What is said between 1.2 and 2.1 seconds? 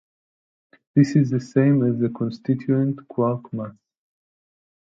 the same as the